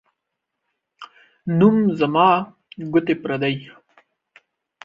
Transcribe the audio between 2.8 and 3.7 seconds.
گوتي پردۍ.